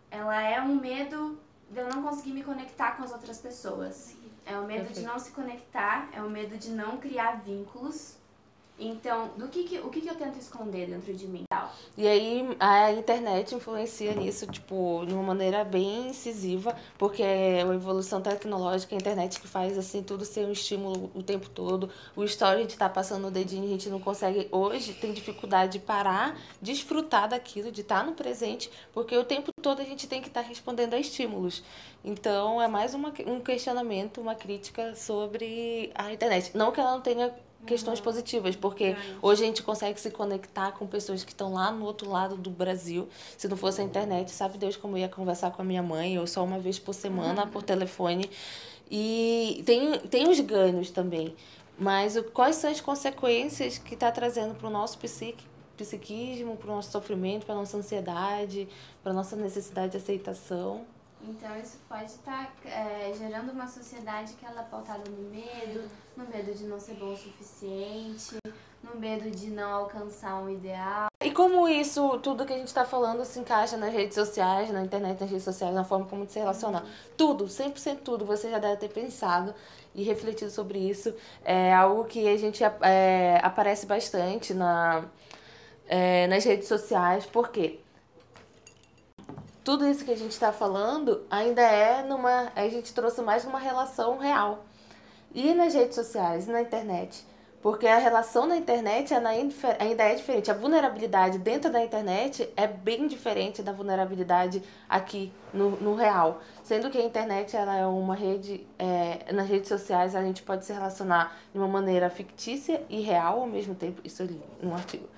ela 0.10 0.42
é 0.42 0.60
um 0.62 0.76
medo 0.76 1.38
de 1.70 1.80
eu 1.80 1.90
não 1.90 2.04
conseguir 2.04 2.32
me 2.32 2.44
conectar 2.44 2.92
com 2.92 3.04
as 3.04 3.12
outras 3.12 3.40
pessoas. 3.40 4.16
É 4.46 4.58
o 4.58 4.66
medo 4.66 4.86
Perfeito. 4.86 5.00
de 5.00 5.06
não 5.06 5.20
se 5.20 5.32
conectar, 5.32 6.10
é 6.14 6.22
o 6.22 6.30
medo 6.30 6.58
de 6.58 6.70
não 6.70 6.98
criar 6.98 7.42
vínculos. 7.42 8.16
Então, 8.78 9.30
do 9.30 9.48
que, 9.48 9.64
que 9.64 9.80
o 9.80 9.90
que, 9.90 10.02
que 10.02 10.10
eu 10.10 10.16
tento 10.16 10.38
esconder 10.38 10.88
dentro 10.88 11.14
de 11.14 11.28
mim? 11.28 11.44
E 11.98 12.08
aí 12.08 12.56
a 12.60 12.92
internet 12.92 13.56
influencia 13.56 14.14
nisso, 14.14 14.46
tipo, 14.48 15.04
de 15.08 15.14
uma 15.14 15.24
maneira 15.24 15.64
bem 15.64 16.08
incisiva, 16.10 16.76
porque 16.98 17.24
é 17.24 17.64
a 17.64 17.74
evolução 17.74 18.22
tecnológica, 18.22 18.96
a 18.96 18.98
internet 18.98 19.40
que 19.40 19.48
faz 19.48 19.78
assim 19.78 20.04
tudo 20.04 20.26
ser 20.26 20.46
um 20.46 20.52
estímulo 20.52 21.12
o 21.14 21.24
tempo 21.24 21.50
todo. 21.50 21.90
O 22.16 22.24
story 22.24 22.58
a 22.58 22.62
gente 22.62 22.78
tá 22.78 22.90
passando 22.90 23.28
o 23.28 23.32
dedinho, 23.32 23.66
a 23.66 23.70
gente 23.70 23.90
não 23.90 24.00
consegue 24.00 24.48
hoje, 24.52 24.94
tem 24.94 25.14
dificuldade 25.14 25.74
de 25.74 25.80
parar, 25.80 26.38
desfrutar 26.62 27.30
daquilo, 27.30 27.72
de 27.72 27.82
estar 27.82 28.00
tá 28.00 28.06
no 28.06 28.14
presente, 28.14 28.70
porque 28.94 29.18
o 29.18 29.24
tempo 29.24 29.52
todo 29.62 29.82
a 29.82 29.86
gente 29.86 30.08
tem 30.08 30.22
que 30.22 30.28
estar 30.28 30.44
tá 30.44 30.48
respondendo 30.48 30.94
a 30.94 31.00
estímulos. 31.00 31.64
Então 32.04 32.62
é 32.62 32.68
mais 32.68 32.94
uma, 32.94 33.12
um 33.26 33.40
questionamento, 33.40 34.22
uma 34.22 34.36
crítica 34.36 34.96
sobre 34.96 35.92
a 35.96 36.14
internet. 36.14 36.52
Não 36.56 36.72
que 36.72 36.80
ela 36.80 36.92
não 36.92 37.02
tenha 37.02 37.34
questões 37.66 38.00
uhum. 38.00 38.06
positivas, 38.06 38.56
porque 38.56 38.96
hoje 39.22 39.44
a 39.44 39.46
gente 39.46 39.64
consegue 39.64 40.00
se 40.00 40.12
conectar 40.12 40.72
com 40.72 40.88
pessoas 40.88 41.24
que 41.24 41.32
estão 41.32 41.54
lá 41.54 41.72
no 41.72 41.84
outro 41.86 42.10
lado 42.10 42.38
do 42.38 42.50
Brasil. 42.50 43.10
Se 43.38 43.48
não 43.48 43.58
fosse 43.58 43.82
a 43.82 43.84
internet, 43.84 44.32
sabe 44.32 44.58
Deus 44.58 44.78
como 44.78 44.96
eu 44.96 45.02
ia 45.02 45.10
conversar 45.10 45.52
com 45.52 45.62
a 45.62 45.66
minha 45.66 45.84
mãe, 45.84 46.18
ou 46.18 46.26
só 46.26 46.44
uma 46.44 46.60
vez 46.60 46.80
por 46.80 46.94
semana 46.94 47.44
uhum. 47.44 47.50
por 47.50 47.64
telefone. 47.64 48.30
E 48.90 49.64
tem, 49.66 50.00
tem 50.00 50.30
os 50.30 50.40
ganhos 50.40 50.92
também. 50.92 51.36
Mas 51.78 52.16
o, 52.16 52.24
quais 52.24 52.56
são 52.56 52.72
as 52.72 52.80
consequências 52.80 53.78
que 53.78 53.96
está 53.96 54.12
trazendo 54.12 54.56
para 54.56 54.68
o 54.68 54.72
nosso 54.72 54.98
psique, 54.98 55.44
psiquismo, 55.76 56.56
para 56.56 56.72
o 56.72 56.76
nosso 56.76 56.92
sofrimento, 56.92 57.46
para 57.46 57.56
a 57.56 57.58
nossa 57.58 57.78
ansiedade, 57.78 58.68
para 59.04 59.12
a 59.12 59.16
nossa 59.16 59.36
necessidade 59.36 59.92
de 59.92 59.98
aceitação? 59.98 60.86
Então 61.28 61.58
isso 61.58 61.80
pode 61.90 62.06
estar 62.06 62.46
tá, 62.46 62.70
é, 62.70 63.12
gerando 63.18 63.52
uma 63.52 63.68
sociedade 63.68 64.34
que 64.34 64.46
ela 64.46 64.62
é 64.62 64.66
pautada 64.66 65.04
no 65.10 65.30
medo, 65.30 65.90
no 66.16 66.26
medo 66.28 66.54
de 66.54 66.66
não 66.66 66.80
ser 66.80 66.94
bom 66.96 67.14
o 67.14 67.18
suficiente, 67.18 68.38
no 68.84 69.00
medo 69.00 69.30
de 69.32 69.50
não 69.50 69.74
alcançar 69.74 70.36
um 70.36 70.50
ideal. 70.50 71.08
E 71.24 71.32
como 71.32 71.68
isso, 71.68 72.20
tudo 72.20 72.46
que 72.46 72.54
a 72.54 72.58
gente 72.58 72.68
está 72.68 72.86
falando, 72.86 73.26
se 73.26 73.40
encaixa 73.40 73.76
nas 73.76 73.92
redes 73.92 74.14
sociais, 74.14 74.70
na 74.70 74.84
internet, 74.84 75.20
nas 75.20 75.30
redes 75.30 75.44
sociais, 75.44 75.74
na 75.74 75.84
forma 75.84 76.06
como 76.06 76.30
se 76.30 76.38
relacionar? 76.38 76.86
Tudo, 77.18 77.46
100% 77.46 78.00
tudo, 78.04 78.26
você 78.26 78.52
já 78.52 78.60
deve 78.60 78.78
ter 78.78 78.90
pensado 78.90 79.56
e 79.96 80.04
refletido 80.04 80.52
sobre 80.52 80.78
isso. 80.78 81.14
É 81.44 81.74
algo 81.74 82.06
que 82.06 82.28
a 82.28 82.38
gente 82.38 82.64
é, 82.64 83.40
aparece 83.42 83.88
bastante 83.88 84.54
na, 84.54 85.06
é, 85.88 86.28
nas 86.28 86.44
redes 86.44 86.68
sociais, 86.68 87.26
por 87.26 87.50
quê? 87.50 87.80
Tudo 89.66 89.88
isso 89.90 90.06
que 90.06 90.12
a 90.12 90.16
gente 90.16 90.32
está 90.32 90.54
falando 90.54 91.26
ainda 91.30 91.62
é 91.64 92.04
numa. 92.04 92.52
A 92.56 92.70
gente 92.70 92.94
trouxe 92.94 93.22
mais 93.24 93.44
numa 93.44 93.58
relação 93.58 94.20
real. 94.20 94.64
E 95.34 95.54
nas 95.56 95.74
redes 95.74 95.96
sociais, 95.96 96.48
na 96.48 96.62
internet. 96.62 97.26
Porque 97.64 97.88
a 97.88 97.98
relação 97.98 98.46
na 98.46 98.58
internet 98.58 99.12
ainda 99.12 100.04
é 100.04 100.14
diferente. 100.14 100.52
A 100.52 100.54
vulnerabilidade 100.54 101.40
dentro 101.40 101.72
da 101.72 101.84
internet 101.84 102.48
é 102.56 102.68
bem 102.68 103.08
diferente 103.08 103.64
da 103.64 103.72
vulnerabilidade 103.72 104.62
aqui 104.88 105.34
no, 105.52 105.72
no 105.72 105.96
real. 105.96 106.42
Sendo 106.64 106.92
que 106.92 107.00
a 107.00 107.04
internet 107.04 107.58
ela 107.58 107.76
é 107.76 107.88
uma 107.88 108.14
rede. 108.14 108.68
É, 108.78 109.34
nas 109.34 109.50
redes 109.50 109.68
sociais 109.68 110.16
a 110.16 110.22
gente 110.22 110.44
pode 110.44 110.64
se 110.64 110.72
relacionar 110.72 111.36
de 111.52 111.58
uma 111.58 111.68
maneira 111.68 112.08
fictícia 112.12 112.84
e 112.88 113.02
real 113.02 113.42
ao 113.42 113.48
mesmo 113.48 113.74
tempo. 113.74 114.00
Isso 114.04 114.22
ali, 114.22 114.40
num 114.62 114.76
artigo. 114.76 115.15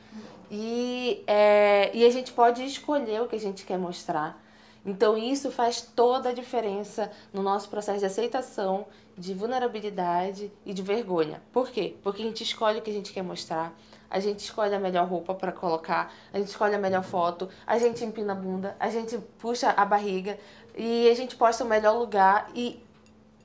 E, 0.49 1.23
é, 1.27 1.91
e 1.93 2.05
a 2.05 2.09
gente 2.09 2.31
pode 2.31 2.63
escolher 2.65 3.21
o 3.21 3.27
que 3.27 3.35
a 3.35 3.39
gente 3.39 3.65
quer 3.65 3.77
mostrar. 3.77 4.41
Então, 4.85 5.17
isso 5.17 5.51
faz 5.51 5.81
toda 5.81 6.29
a 6.29 6.33
diferença 6.33 7.11
no 7.33 7.43
nosso 7.43 7.67
processo 7.67 7.99
de 7.99 8.05
aceitação, 8.05 8.85
de 9.17 9.33
vulnerabilidade 9.33 10.49
e 10.65 10.73
de 10.73 10.81
vergonha. 10.81 11.41
Por 11.51 11.69
quê? 11.69 11.97
Porque 12.01 12.21
a 12.21 12.25
gente 12.25 12.41
escolhe 12.43 12.79
o 12.79 12.81
que 12.81 12.89
a 12.89 12.93
gente 12.93 13.11
quer 13.11 13.21
mostrar, 13.21 13.77
a 14.09 14.19
gente 14.21 14.39
escolhe 14.39 14.73
a 14.73 14.79
melhor 14.79 15.05
roupa 15.05 15.33
para 15.35 15.51
colocar, 15.51 16.13
a 16.31 16.37
gente 16.37 16.47
escolhe 16.47 16.73
a 16.73 16.77
melhor 16.77 17.03
foto, 17.03 17.49
a 17.65 17.77
gente 17.77 18.05
empina 18.05 18.31
a 18.31 18.35
bunda, 18.35 18.77
a 18.79 18.89
gente 18.89 19.17
puxa 19.37 19.71
a 19.75 19.83
barriga 19.83 20.39
e 20.73 21.09
a 21.09 21.15
gente 21.15 21.35
posta 21.35 21.65
o 21.65 21.67
melhor 21.67 21.97
lugar. 21.97 22.49
E, 22.55 22.81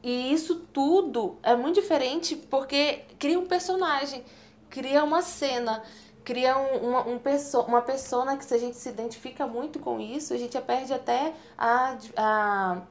e 0.01 0.33
isso 0.33 0.61
tudo 0.73 1.39
é 1.43 1.57
muito 1.57 1.81
diferente 1.81 2.37
porque 2.37 3.01
cria 3.19 3.39
um 3.39 3.47
personagem, 3.47 4.25
cria 4.71 5.03
uma 5.03 5.23
cena 5.23 5.83
cria 6.25 6.57
um, 6.57 6.91
uma, 6.91 7.09
um 7.09 7.19
perso 7.19 7.61
uma 7.61 7.83
persona 7.83 8.37
que 8.37 8.45
se 8.45 8.55
a 8.55 8.59
gente 8.59 8.76
se 8.76 8.88
identifica 8.88 9.47
muito 9.47 9.79
com 9.79 10.00
isso, 10.00 10.33
a 10.33 10.37
gente 10.37 10.59
perde 10.61 10.93
até 10.93 11.33
a, 11.57 11.97
a, 12.17 12.83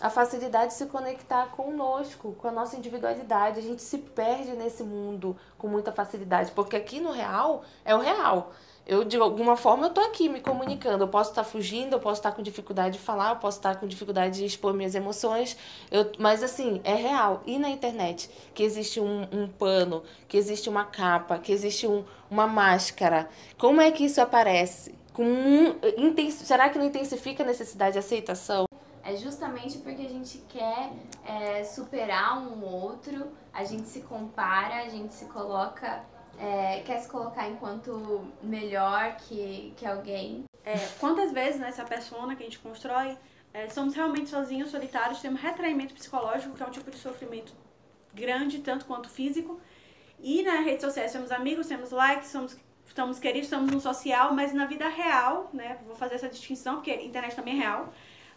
a 0.00 0.10
facilidade 0.10 0.68
de 0.68 0.74
se 0.74 0.86
conectar 0.86 1.46
conosco, 1.48 2.34
com 2.38 2.48
a 2.48 2.52
nossa 2.52 2.76
individualidade. 2.76 3.58
A 3.58 3.62
gente 3.62 3.82
se 3.82 3.98
perde 3.98 4.52
nesse 4.52 4.82
mundo 4.82 5.36
com 5.56 5.68
muita 5.68 5.92
facilidade, 5.92 6.52
porque 6.52 6.76
aqui 6.76 7.00
no 7.00 7.12
real 7.12 7.64
é 7.84 7.94
o 7.94 8.00
real. 8.00 8.52
Eu, 8.88 9.04
de 9.04 9.18
alguma 9.18 9.54
forma, 9.54 9.88
eu 9.88 9.90
tô 9.90 10.00
aqui 10.00 10.30
me 10.30 10.40
comunicando. 10.40 11.04
Eu 11.04 11.08
posso 11.08 11.28
estar 11.28 11.44
tá 11.44 11.48
fugindo, 11.48 11.92
eu 11.92 12.00
posso 12.00 12.20
estar 12.20 12.30
tá 12.30 12.36
com 12.36 12.42
dificuldade 12.42 12.96
de 12.96 13.04
falar, 13.04 13.32
eu 13.32 13.36
posso 13.36 13.58
estar 13.58 13.74
tá 13.74 13.80
com 13.80 13.86
dificuldade 13.86 14.38
de 14.38 14.46
expor 14.46 14.72
minhas 14.72 14.94
emoções. 14.94 15.58
Eu, 15.90 16.10
mas, 16.18 16.42
assim, 16.42 16.80
é 16.84 16.94
real. 16.94 17.42
E 17.46 17.58
na 17.58 17.68
internet, 17.68 18.30
que 18.54 18.62
existe 18.62 18.98
um, 18.98 19.28
um 19.30 19.46
pano, 19.46 20.02
que 20.26 20.38
existe 20.38 20.70
uma 20.70 20.86
capa, 20.86 21.38
que 21.38 21.52
existe 21.52 21.86
um, 21.86 22.02
uma 22.30 22.46
máscara. 22.46 23.28
Como 23.58 23.78
é 23.78 23.92
que 23.92 24.06
isso 24.06 24.22
aparece? 24.22 24.94
Com 25.12 25.22
um, 25.22 25.74
será 26.30 26.70
que 26.70 26.78
não 26.78 26.86
intensifica 26.86 27.42
a 27.42 27.46
necessidade 27.46 27.92
de 27.92 27.98
aceitação? 27.98 28.64
É 29.04 29.14
justamente 29.16 29.76
porque 29.78 30.00
a 30.00 30.08
gente 30.08 30.38
quer 30.48 30.92
é, 31.26 31.62
superar 31.62 32.38
um 32.38 32.64
outro, 32.64 33.26
a 33.52 33.64
gente 33.64 33.86
se 33.86 34.00
compara, 34.00 34.76
a 34.76 34.88
gente 34.88 35.12
se 35.12 35.26
coloca 35.26 36.02
é, 36.38 36.82
quer 36.84 37.00
se 37.00 37.08
colocar 37.08 37.48
enquanto 37.48 38.26
melhor 38.42 39.16
que, 39.16 39.72
que 39.76 39.86
alguém. 39.86 40.44
É, 40.64 40.76
quantas 41.00 41.32
vezes 41.32 41.60
nessa 41.60 41.82
né, 41.82 41.88
persona 41.88 42.36
que 42.36 42.42
a 42.42 42.46
gente 42.46 42.58
constrói, 42.58 43.16
é, 43.52 43.68
somos 43.68 43.94
realmente 43.94 44.28
sozinhos, 44.28 44.70
solitários, 44.70 45.20
temos 45.20 45.40
retraimento 45.40 45.94
psicológico, 45.94 46.54
que 46.54 46.62
é 46.62 46.66
um 46.66 46.70
tipo 46.70 46.90
de 46.90 46.98
sofrimento 46.98 47.52
grande, 48.14 48.60
tanto 48.60 48.84
quanto 48.84 49.08
físico. 49.08 49.60
E 50.20 50.42
nas 50.42 50.64
redes 50.64 50.82
sociais 50.82 51.12
temos 51.12 51.30
amigos, 51.30 51.66
temos 51.66 51.90
likes, 51.90 52.30
somos, 52.30 52.56
estamos 52.86 53.18
queridos, 53.18 53.46
estamos 53.46 53.72
no 53.72 53.80
social, 53.80 54.34
mas 54.34 54.52
na 54.52 54.66
vida 54.66 54.88
real, 54.88 55.48
né? 55.52 55.78
Vou 55.86 55.96
fazer 55.96 56.16
essa 56.16 56.28
distinção, 56.28 56.76
porque 56.76 56.90
a 56.90 57.02
internet 57.02 57.34
também 57.34 57.54
é 57.54 57.60
real, 57.60 57.92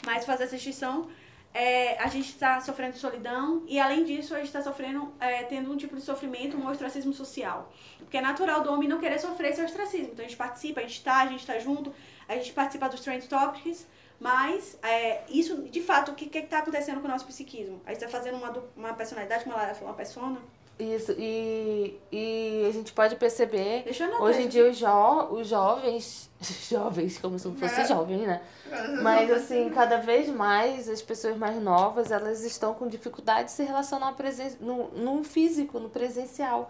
mas 0.06 0.26
fazer 0.26 0.46
essa 0.46 0.56
distinção 0.56 1.10
é, 1.54 1.98
a 2.00 2.08
gente 2.08 2.30
está 2.30 2.60
sofrendo 2.62 2.98
solidão 2.98 3.64
e, 3.68 3.80
além 3.80 4.04
disso, 4.04 4.34
a 4.34 4.38
gente 4.38 4.48
está 4.48 4.62
sofrendo, 4.62 5.14
é, 5.20 5.44
tendo 5.44 5.72
um 5.72 5.78
tipo 5.78 5.96
de 5.96 6.02
sofrimento, 6.02 6.58
um 6.58 6.68
ostracismo 6.68 7.14
social. 7.14 7.72
Porque 8.00 8.18
é 8.18 8.22
natural 8.22 8.62
do 8.62 8.72
homem 8.72 8.88
não 8.88 9.00
querer 9.00 9.20
sofrer 9.20 9.52
esse 9.52 9.62
ostracismo. 9.62 10.10
Então, 10.14 10.24
a 10.24 10.28
gente 10.28 10.38
participa, 10.38 10.80
a 10.80 10.84
gente 10.84 10.98
está, 10.98 11.18
a 11.18 11.28
gente 11.28 11.42
está 11.42 11.60
junto, 11.60 11.94
a 12.28 12.36
gente 12.36 12.54
participa 12.54 12.88
dos 12.88 13.02
Trend 13.02 13.28
Topics, 13.28 13.86
mas 14.20 14.78
é, 14.82 15.24
isso, 15.30 15.64
de 15.64 15.82
fato, 15.82 16.12
o 16.12 16.16
que 16.16 16.38
está 16.38 16.60
acontecendo 16.60 17.02
com 17.02 17.08
o 17.08 17.12
nosso 17.12 17.26
psiquismo? 17.26 17.82
A 17.86 17.90
gente 17.90 18.04
está 18.04 18.08
fazendo 18.08 18.38
uma, 18.38 18.64
uma 18.78 18.94
personalidade, 18.94 19.44
falou, 19.44 19.60
uma 19.82 19.94
persona, 19.94 20.40
isso, 20.82 21.14
e, 21.18 22.00
e 22.12 22.66
a 22.68 22.72
gente 22.72 22.92
pode 22.92 23.16
perceber, 23.16 23.86
hoje 24.20 24.42
em 24.42 24.48
dia 24.48 24.70
os, 24.70 24.78
jo 24.78 24.88
os 25.32 25.48
jovens, 25.48 26.30
jovens, 26.70 27.18
como 27.18 27.38
se 27.38 27.52
fosse 27.52 27.82
é. 27.82 27.88
jovem, 27.88 28.20
né? 28.20 28.42
Mas 29.02 29.30
assim, 29.32 29.70
cada 29.70 29.98
vez 29.98 30.30
mais 30.30 30.90
as 30.90 31.02
pessoas 31.02 31.38
mais 31.38 31.62
novas, 31.62 32.12
elas 32.12 32.44
estão 32.44 32.74
com 32.74 32.88
dificuldade 32.88 33.46
de 33.46 33.52
se 33.52 33.64
relacionar 33.64 34.16
no, 34.60 34.90
no 34.90 35.24
físico, 35.24 35.80
no 35.80 35.90
presencial. 35.90 36.70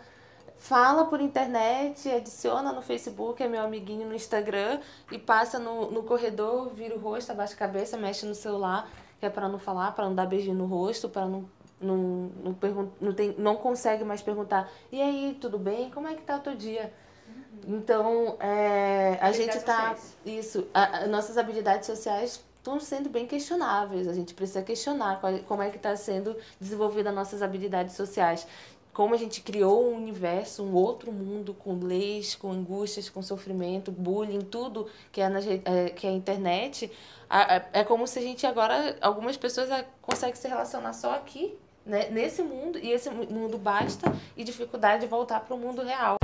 Fala 0.58 1.06
por 1.06 1.20
internet, 1.20 2.08
adiciona 2.10 2.72
no 2.72 2.82
Facebook, 2.82 3.42
é 3.42 3.48
meu 3.48 3.64
amiguinho 3.64 4.08
no 4.08 4.14
Instagram, 4.14 4.80
e 5.12 5.18
passa 5.18 5.58
no, 5.58 5.90
no 5.90 6.04
corredor, 6.04 6.70
vira 6.70 6.96
o 6.96 7.00
rosto, 7.00 7.32
abaixa 7.32 7.56
a 7.56 7.58
cabeça, 7.58 7.98
mexe 7.98 8.28
no 8.28 8.36
celular, 8.36 8.88
que 9.20 9.26
é 9.26 9.30
para 9.30 9.50
não 9.50 9.58
falar, 9.58 9.94
para 9.94 10.06
não 10.06 10.14
dar 10.14 10.28
beijinho 10.28 10.56
no 10.56 10.66
rosto, 10.66 11.10
para 11.10 11.26
não 11.26 11.50
não, 11.82 12.32
não, 12.44 12.54
pergun 12.54 12.90
não, 13.00 13.14
tem, 13.14 13.36
não 13.38 13.56
consegue 13.56 14.04
mais 14.04 14.22
perguntar, 14.22 14.72
e 14.92 15.02
aí, 15.02 15.38
tudo 15.40 15.58
bem? 15.58 15.90
Como 15.90 16.08
é 16.08 16.14
que 16.14 16.22
tá 16.22 16.38
o 16.38 16.40
teu 16.40 16.56
dia? 16.56 16.94
Uhum. 17.28 17.76
Então, 17.76 18.38
é, 18.40 19.18
a 19.22 19.32
gente 19.32 19.60
tá. 19.62 19.96
Isso, 20.26 20.68
a, 20.74 21.00
a, 21.00 21.08
nossas 21.08 21.38
habilidades 21.38 21.88
sociais 21.88 22.44
estão 22.56 22.80
sendo 22.80 23.10
bem 23.10 23.26
questionáveis. 23.26 24.08
A 24.08 24.14
gente 24.14 24.34
precisa 24.34 24.62
questionar 24.62 25.20
qual, 25.20 25.38
como 25.40 25.62
é 25.62 25.70
que 25.70 25.78
está 25.78 25.96
sendo 25.96 26.36
desenvolvida 26.60 27.12
nossas 27.12 27.42
habilidades 27.42 27.96
sociais. 27.96 28.48
Como 28.94 29.16
a 29.16 29.18
gente 29.18 29.42
criou 29.42 29.90
um 29.90 29.96
universo, 29.96 30.64
um 30.64 30.74
outro 30.74 31.14
mundo 31.14 31.54
com 31.54 31.80
leis, 31.80 32.36
com 32.36 32.52
angústias, 32.52 33.10
com 33.10 33.22
sofrimento, 33.22 33.90
bullying, 33.90 34.42
tudo 34.42 34.86
que 35.12 35.22
é, 35.22 35.30
na, 35.30 35.40
é, 35.40 35.90
que 35.90 36.06
é 36.06 36.10
a 36.10 36.14
internet. 36.14 36.92
É 37.72 37.86
como 37.86 38.06
se 38.06 38.20
a 38.20 38.22
gente 38.22 38.46
agora, 38.46 38.98
algumas 39.00 39.38
pessoas 39.38 39.70
conseguem 40.02 40.36
se 40.36 40.48
relacionar 40.50 40.92
só 40.92 41.16
aqui 41.16 41.58
né, 41.86 42.10
nesse 42.10 42.42
mundo, 42.42 42.78
e 42.78 42.92
esse 42.92 43.10
mundo 43.10 43.58
basta, 43.58 44.14
e 44.36 44.44
dificuldade 44.44 45.02
de 45.02 45.08
voltar 45.08 45.40
para 45.42 45.56
o 45.56 45.60
mundo 45.60 45.82
real. 45.82 46.16